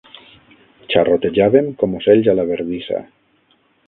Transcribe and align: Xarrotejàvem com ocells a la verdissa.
Xarrotejàvem 0.93 1.69
com 1.83 1.93
ocells 1.99 2.31
a 2.33 2.35
la 2.39 2.47
verdissa. 2.53 3.03